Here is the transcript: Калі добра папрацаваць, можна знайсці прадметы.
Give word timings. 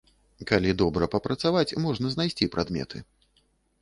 Калі 0.51 0.71
добра 0.81 1.09
папрацаваць, 1.15 1.77
можна 1.85 2.13
знайсці 2.15 2.51
прадметы. 2.57 3.07